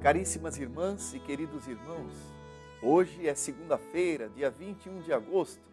Caríssimas 0.00 0.56
irmãs 0.56 1.12
e 1.12 1.18
queridos 1.18 1.66
irmãos, 1.66 2.12
hoje 2.80 3.26
é 3.26 3.34
segunda-feira, 3.34 4.28
dia 4.28 4.48
21 4.48 5.00
de 5.00 5.12
agosto. 5.12 5.66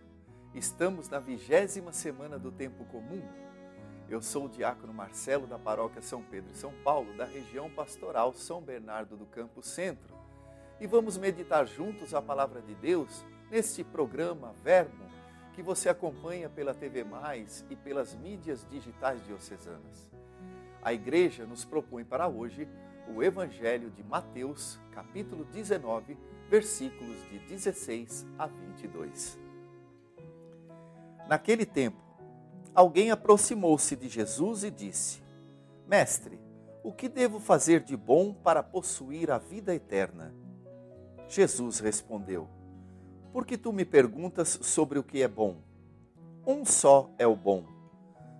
Estamos 0.51 1.07
na 1.07 1.19
vigésima 1.19 1.93
semana 1.93 2.39
do 2.39 2.51
tempo 2.51 2.85
comum. 2.85 3.21
Eu 4.09 4.23
sou 4.23 4.45
o 4.45 4.49
diácono 4.49 4.91
Marcelo 4.91 5.45
da 5.45 5.59
paróquia 5.59 6.01
São 6.01 6.23
Pedro 6.23 6.51
e 6.51 6.57
São 6.57 6.73
Paulo, 6.83 7.15
da 7.15 7.23
região 7.23 7.69
pastoral 7.69 8.33
São 8.33 8.63
Bernardo 8.63 9.15
do 9.15 9.27
Campo 9.27 9.61
Centro. 9.61 10.15
E 10.81 10.87
vamos 10.87 11.19
meditar 11.19 11.67
juntos 11.67 12.15
a 12.15 12.21
palavra 12.21 12.63
de 12.63 12.73
Deus 12.73 13.23
neste 13.51 13.83
programa 13.83 14.53
Verbo 14.63 15.05
que 15.53 15.61
você 15.61 15.87
acompanha 15.87 16.49
pela 16.49 16.73
TV 16.73 17.03
Mais 17.03 17.63
e 17.69 17.75
pelas 17.75 18.15
mídias 18.15 18.65
digitais 18.71 19.23
diocesanas. 19.27 20.09
A 20.81 20.91
igreja 20.91 21.45
nos 21.45 21.63
propõe 21.63 22.03
para 22.03 22.27
hoje 22.27 22.67
o 23.13 23.21
Evangelho 23.23 23.89
de 23.91 24.03
Mateus, 24.03 24.79
capítulo 24.91 25.45
19, 25.45 26.17
versículos 26.49 27.17
de 27.29 27.39
16 27.39 28.25
a 28.37 28.47
22. 28.47 29.39
Naquele 31.27 31.65
tempo, 31.65 31.97
alguém 32.73 33.11
aproximou-se 33.11 33.95
de 33.95 34.07
Jesus 34.07 34.63
e 34.63 34.71
disse: 34.71 35.23
Mestre, 35.87 36.39
o 36.83 36.91
que 36.91 37.09
devo 37.09 37.39
fazer 37.39 37.81
de 37.81 37.97
bom 37.97 38.33
para 38.33 38.61
possuir 38.61 39.31
a 39.31 39.37
vida 39.37 39.73
eterna? 39.73 40.33
Jesus 41.27 41.79
respondeu: 41.79 42.47
Por 43.33 43.45
que 43.45 43.57
tu 43.57 43.73
me 43.73 43.85
perguntas 43.85 44.59
sobre 44.61 44.99
o 44.99 45.03
que 45.03 45.21
é 45.21 45.27
bom? 45.27 45.57
Um 46.45 46.63
só 46.63 47.09
é 47.17 47.25
o 47.25 47.35
bom. 47.35 47.65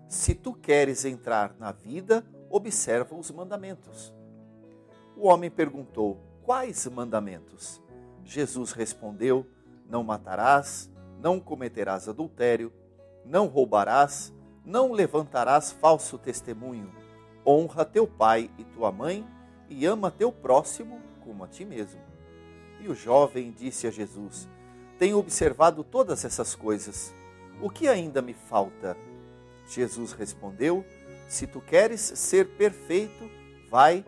Se 0.08 0.36
tu 0.36 0.54
queres 0.54 1.06
entrar 1.06 1.56
na 1.58 1.72
vida, 1.72 2.24
observa 2.50 3.16
os 3.16 3.32
mandamentos. 3.32 4.14
O 5.18 5.28
homem 5.28 5.50
perguntou: 5.50 6.20
Quais 6.44 6.86
mandamentos? 6.88 7.82
Jesus 8.24 8.72
respondeu: 8.72 9.46
Não 9.90 10.04
matarás, 10.04 10.90
não 11.20 11.40
cometerás 11.40 12.10
adultério, 12.10 12.72
não 13.24 13.48
roubarás, 13.48 14.34
não 14.64 14.92
levantarás 14.92 15.72
falso 15.72 16.18
testemunho, 16.18 16.92
honra 17.46 17.86
teu 17.86 18.06
pai 18.06 18.50
e 18.58 18.64
tua 18.66 18.92
mãe 18.92 19.26
e 19.70 19.86
ama 19.86 20.12
teu 20.12 20.32
próximo 20.32 21.00
como 21.24 21.44
a 21.44 21.48
ti 21.48 21.64
mesmo. 21.64 22.02
E 22.82 22.88
o 22.90 22.96
jovem 22.96 23.52
disse 23.52 23.88
a 23.88 23.92
Jesus: 23.92 24.50
Tenho 25.00 25.18
observado 25.18 25.84
todas 25.84 26.26
essas 26.26 26.56
coisas. 26.56 27.14
O 27.62 27.70
que 27.70 27.88
ainda 27.88 28.22
me 28.22 28.34
falta? 28.34 28.98
Jesus 29.68 30.12
respondeu: 30.12 30.86
Se 31.28 31.48
tu 31.48 31.62
queres 31.62 32.02
ser 32.02 32.50
perfeito, 32.58 33.30
vai 33.70 34.06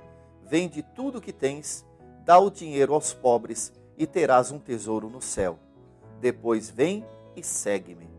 Vende 0.50 0.82
tudo 0.82 1.18
o 1.18 1.22
que 1.22 1.34
tens, 1.34 1.86
dá 2.24 2.40
o 2.40 2.50
dinheiro 2.50 2.94
aos 2.94 3.14
pobres 3.14 3.74
e 3.98 4.08
terás 4.08 4.50
um 4.50 4.58
tesouro 4.58 5.10
no 5.10 5.22
céu. 5.22 5.60
Depois 6.22 6.70
vem 6.70 7.06
e 7.36 7.44
segue-me. 7.44 8.10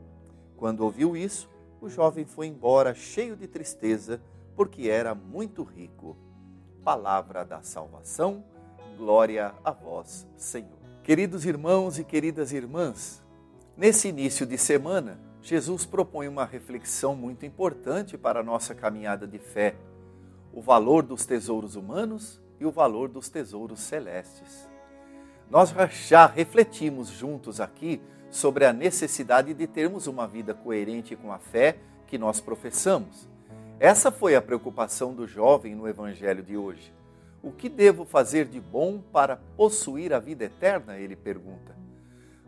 Quando 0.55 0.81
ouviu 0.81 1.17
isso, 1.17 1.49
o 1.81 1.89
jovem 1.89 2.27
foi 2.27 2.47
embora 2.47 2.95
cheio 2.95 3.35
de 3.35 3.47
tristeza, 3.47 4.21
porque 4.55 4.91
era 4.91 5.15
muito 5.15 5.63
rico. 5.63 6.17
Palavra 6.85 7.45
da 7.45 7.63
salvação, 7.63 8.45
glória 8.99 9.55
a 9.65 9.71
vós, 9.71 10.27
Senhor. 10.37 10.79
Queridos 11.03 11.47
irmãos 11.47 11.99
e 11.99 12.05
queridas 12.05 12.53
irmãs, 12.53 13.23
nesse 13.75 14.09
início 14.09 14.45
de 14.45 14.59
semana, 14.59 15.19
Jesus 15.41 15.87
propõe 15.87 16.29
uma 16.29 16.45
reflexão 16.45 17.17
muito 17.17 17.47
importante 17.47 18.19
para 18.19 18.41
a 18.41 18.45
nossa 18.45 18.75
caminhada 18.75 19.27
de 19.27 19.39
fé 19.39 19.77
o 20.53 20.61
valor 20.61 21.03
dos 21.03 21.25
tesouros 21.27 21.77
humanos 21.77 22.41
e 22.61 22.65
o 22.65 22.71
valor 22.71 23.09
dos 23.09 23.29
tesouros 23.29 23.81
celestes. 23.81 24.69
Nós 25.51 25.75
já 26.09 26.27
refletimos 26.27 27.09
juntos 27.09 27.61
aqui 27.61 28.01
sobre 28.31 28.65
a 28.67 28.73
necessidade 28.73 29.55
de 29.55 29.67
termos 29.67 30.07
uma 30.07 30.27
vida 30.27 30.53
coerente 30.53 31.17
com 31.17 31.33
a 31.33 31.39
fé 31.39 31.79
que 32.07 32.19
nós 32.19 32.41
professamos. 32.41 33.29
Essa 33.81 34.11
foi 34.11 34.35
a 34.35 34.43
preocupação 34.43 35.15
do 35.15 35.27
jovem 35.27 35.75
no 35.75 35.89
evangelho 35.89 36.43
de 36.43 36.57
hoje. 36.57 36.93
O 37.43 37.53
que 37.53 37.69
devo 37.69 38.05
fazer 38.05 38.47
de 38.47 38.61
bom 38.61 39.01
para 39.13 39.37
possuir 39.57 40.13
a 40.13 40.19
vida 40.19 40.45
eterna? 40.45 40.99
Ele 40.99 41.15
pergunta. 41.15 41.77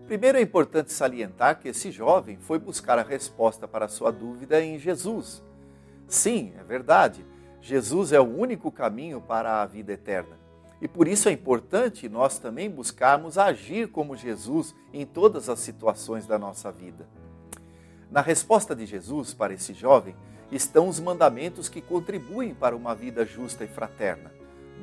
Primeiro 0.06 0.38
é 0.38 0.42
importante 0.42 0.92
salientar 0.92 1.60
que 1.60 1.68
esse 1.68 1.92
jovem 1.92 2.36
foi 2.36 2.58
buscar 2.58 2.98
a 2.98 3.02
resposta 3.02 3.68
para 3.68 3.84
a 3.84 3.88
sua 3.88 4.10
dúvida 4.10 4.60
em 4.60 4.76
Jesus. 4.76 5.40
Sim, 6.08 6.52
é 6.58 6.64
verdade. 6.64 7.24
Jesus 7.60 8.12
é 8.12 8.20
o 8.20 8.24
único 8.24 8.70
caminho 8.70 9.20
para 9.20 9.62
a 9.62 9.66
vida 9.66 9.92
eterna. 9.92 10.38
E 10.80 10.88
por 10.88 11.06
isso 11.06 11.28
é 11.28 11.32
importante 11.32 12.08
nós 12.08 12.38
também 12.38 12.70
buscarmos 12.70 13.36
agir 13.36 13.88
como 13.88 14.16
Jesus 14.16 14.74
em 14.92 15.04
todas 15.04 15.48
as 15.48 15.58
situações 15.58 16.26
da 16.26 16.38
nossa 16.38 16.72
vida. 16.72 17.06
Na 18.10 18.22
resposta 18.22 18.74
de 18.74 18.86
Jesus 18.86 19.34
para 19.34 19.52
esse 19.52 19.74
jovem 19.74 20.16
estão 20.50 20.88
os 20.88 20.98
mandamentos 20.98 21.68
que 21.68 21.82
contribuem 21.82 22.54
para 22.54 22.74
uma 22.74 22.94
vida 22.94 23.26
justa 23.26 23.64
e 23.64 23.68
fraterna: 23.68 24.32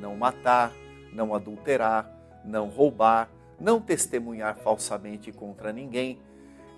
não 0.00 0.16
matar, 0.16 0.72
não 1.12 1.34
adulterar, 1.34 2.10
não 2.44 2.68
roubar, 2.68 3.28
não 3.60 3.80
testemunhar 3.80 4.56
falsamente 4.56 5.32
contra 5.32 5.72
ninguém, 5.72 6.20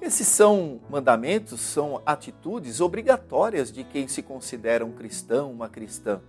esses 0.01 0.27
são 0.27 0.81
mandamentos, 0.89 1.61
são 1.61 2.01
atitudes 2.07 2.81
obrigatórias 2.81 3.71
de 3.71 3.85
quem 3.85 4.09
se 4.09 4.23
considera 4.23 4.85
um 4.85 4.93
cristão, 4.93 5.51
uma 5.53 5.69
cristã. 5.69 6.23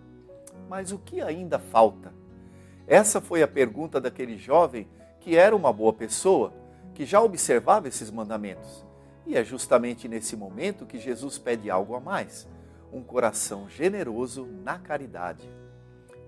Mas 0.68 0.92
o 0.92 0.98
que 1.00 1.22
ainda 1.22 1.58
falta? 1.58 2.14
Essa 2.86 3.22
foi 3.22 3.42
a 3.42 3.48
pergunta 3.48 4.02
daquele 4.02 4.38
jovem 4.38 4.88
que 5.22 5.38
era 5.38 5.56
uma 5.56 5.72
boa 5.72 5.94
pessoa, 5.94 6.54
que 6.94 7.06
já 7.06 7.22
observava 7.22 7.88
esses 7.88 8.12
mandamentos. 8.12 8.86
E 9.26 9.38
é 9.38 9.44
justamente 9.44 10.08
nesse 10.08 10.36
momento 10.36 10.86
que 10.86 11.00
Jesus 11.00 11.38
pede 11.38 11.70
algo 11.70 11.96
a 11.96 12.00
mais: 12.00 12.48
um 12.92 13.02
coração 13.02 13.70
generoso 13.70 14.46
na 14.64 14.78
caridade. 14.78 15.48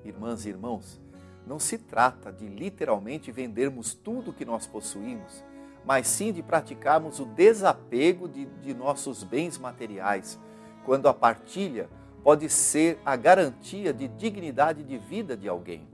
Irmãs 0.05 0.45
e 0.45 0.49
irmãos, 0.49 1.01
não 1.45 1.59
se 1.59 1.77
trata 1.77 2.31
de 2.31 2.47
literalmente 2.47 3.31
vendermos 3.31 3.93
tudo 3.93 4.31
que 4.31 4.45
nós 4.45 4.65
possuímos 4.65 5.43
mas 5.85 6.07
sim 6.07 6.31
de 6.31 6.41
praticarmos 6.41 7.19
o 7.19 7.25
desapego 7.25 8.27
de, 8.27 8.45
de 8.45 8.73
nossos 8.73 9.23
bens 9.23 9.57
materiais, 9.57 10.39
quando 10.85 11.07
a 11.07 11.13
partilha 11.13 11.89
pode 12.23 12.49
ser 12.49 12.99
a 13.05 13.15
garantia 13.15 13.93
de 13.93 14.07
dignidade 14.07 14.83
de 14.83 14.97
vida 14.97 15.35
de 15.35 15.47
alguém. 15.49 15.87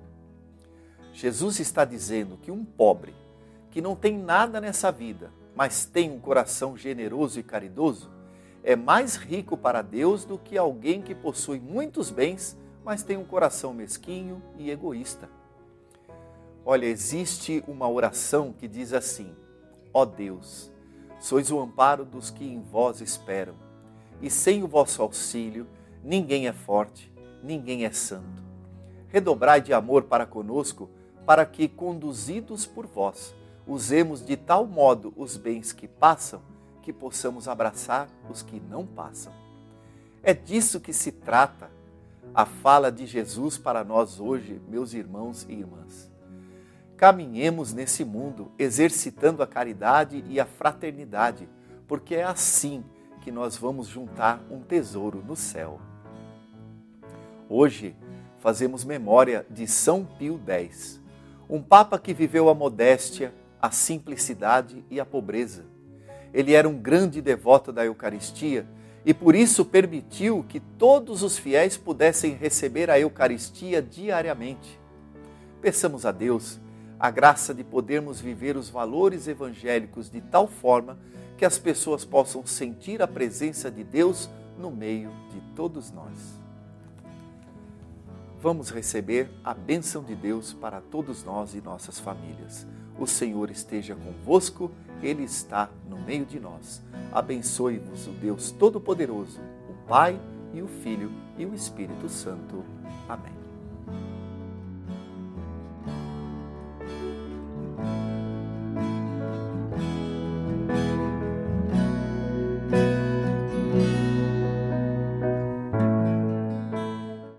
Jesus 1.11 1.59
está 1.59 1.83
dizendo 1.83 2.37
que 2.37 2.51
um 2.51 2.63
pobre, 2.63 3.15
que 3.71 3.81
não 3.81 3.95
tem 3.95 4.17
nada 4.17 4.61
nessa 4.61 4.91
vida, 4.91 5.31
mas 5.55 5.85
tem 5.85 6.11
um 6.11 6.19
coração 6.19 6.77
generoso 6.77 7.39
e 7.39 7.43
caridoso, 7.43 8.09
é 8.63 8.75
mais 8.75 9.15
rico 9.15 9.57
para 9.57 9.81
Deus 9.81 10.23
do 10.23 10.37
que 10.37 10.57
alguém 10.57 11.01
que 11.01 11.15
possui 11.15 11.59
muitos 11.59 12.11
bens, 12.11 12.57
mas 12.83 13.03
tem 13.03 13.17
um 13.17 13.25
coração 13.25 13.73
mesquinho 13.73 14.41
e 14.57 14.69
egoísta. 14.69 15.29
Olha, 16.65 16.85
existe 16.85 17.63
uma 17.67 17.89
oração 17.89 18.53
que 18.53 18.67
diz 18.67 18.93
assim: 18.93 19.33
Ó 19.93 20.05
Deus, 20.05 20.71
sois 21.19 21.51
o 21.51 21.59
amparo 21.59 22.05
dos 22.05 22.29
que 22.29 22.45
em 22.45 22.61
vós 22.61 23.01
esperam, 23.01 23.55
e 24.21 24.29
sem 24.29 24.63
o 24.63 24.67
vosso 24.67 25.01
auxílio 25.01 25.67
ninguém 26.03 26.47
é 26.47 26.53
forte, 26.53 27.11
ninguém 27.43 27.85
é 27.85 27.91
santo. 27.91 28.43
Redobrai 29.07 29.61
de 29.61 29.73
amor 29.73 30.03
para 30.03 30.25
conosco, 30.25 30.89
para 31.25 31.45
que, 31.45 31.67
conduzidos 31.67 32.65
por 32.65 32.85
vós, 32.85 33.33
usemos 33.65 34.23
de 34.25 34.37
tal 34.37 34.65
modo 34.65 35.13
os 35.17 35.35
bens 35.35 35.71
que 35.71 35.87
passam, 35.87 36.41
que 36.83 36.93
possamos 36.93 37.47
abraçar 37.47 38.07
os 38.29 38.41
que 38.41 38.59
não 38.59 38.85
passam. 38.85 39.33
É 40.21 40.33
disso 40.33 40.79
que 40.79 40.93
se 40.93 41.11
trata 41.11 41.71
a 42.33 42.45
fala 42.45 42.91
de 42.91 43.05
Jesus 43.05 43.57
para 43.57 43.83
nós 43.83 44.19
hoje, 44.19 44.61
meus 44.67 44.93
irmãos 44.93 45.45
e 45.49 45.53
irmãs 45.53 46.09
caminhemos 46.99 47.71
nesse 47.71 48.03
mundo 48.03 48.51
exercitando 48.59 49.41
a 49.41 49.47
caridade 49.47 50.21
e 50.27 50.37
a 50.37 50.45
fraternidade, 50.45 51.47
porque 51.87 52.13
é 52.13 52.23
assim 52.23 52.83
que 53.21 53.31
nós 53.31 53.55
vamos 53.55 53.87
juntar 53.87 54.43
um 54.51 54.59
tesouro 54.59 55.23
no 55.25 55.33
céu. 55.33 55.79
Hoje 57.47 57.95
fazemos 58.39 58.83
memória 58.83 59.45
de 59.49 59.65
São 59.65 60.03
Pio 60.03 60.37
X, 60.45 60.99
um 61.49 61.61
papa 61.61 61.97
que 61.97 62.13
viveu 62.13 62.49
a 62.49 62.53
modéstia, 62.53 63.33
a 63.61 63.71
simplicidade 63.71 64.83
e 64.91 64.99
a 64.99 65.05
pobreza. 65.05 65.63
Ele 66.33 66.51
era 66.51 66.67
um 66.67 66.77
grande 66.77 67.21
devoto 67.21 67.71
da 67.71 67.85
Eucaristia 67.85 68.67
e 69.05 69.13
por 69.13 69.35
isso 69.35 69.63
permitiu 69.63 70.43
que 70.49 70.59
todos 70.59 71.23
os 71.23 71.37
fiéis 71.37 71.77
pudessem 71.77 72.33
receber 72.33 72.89
a 72.89 72.99
Eucaristia 72.99 73.81
diariamente. 73.81 74.77
Peçamos 75.61 76.05
a 76.05 76.11
Deus 76.11 76.59
a 76.99 77.09
graça 77.09 77.53
de 77.53 77.63
podermos 77.63 78.19
viver 78.19 78.57
os 78.57 78.69
valores 78.69 79.27
evangélicos 79.27 80.09
de 80.09 80.19
tal 80.19 80.47
forma 80.47 80.97
que 81.37 81.45
as 81.45 81.57
pessoas 81.57 82.03
possam 82.03 82.45
sentir 82.45 83.01
a 83.01 83.07
presença 83.07 83.71
de 83.71 83.83
Deus 83.83 84.29
no 84.57 84.69
meio 84.69 85.09
de 85.31 85.39
todos 85.55 85.91
nós. 85.91 86.37
vamos 88.41 88.69
receber 88.69 89.29
a 89.43 89.53
bênção 89.53 90.01
de 90.01 90.15
Deus 90.15 90.53
para 90.53 90.79
todos 90.79 91.23
nós 91.23 91.53
e 91.53 91.61
nossas 91.61 91.99
famílias. 91.99 92.65
O 92.97 93.05
Senhor 93.05 93.51
esteja 93.51 93.95
convosco, 93.95 94.71
Ele 95.01 95.23
está 95.23 95.69
no 95.89 95.99
meio 95.99 96.25
de 96.25 96.39
nós. 96.39 96.81
Abençoe-vos 97.11 98.07
o 98.07 98.11
Deus 98.11 98.51
Todo-Poderoso, 98.51 99.39
o 99.69 99.87
Pai 99.87 100.19
e 100.53 100.61
o 100.61 100.67
Filho 100.67 101.11
e 101.37 101.45
o 101.45 101.53
Espírito 101.53 102.07
Santo. 102.07 102.63
Amém. 103.07 103.38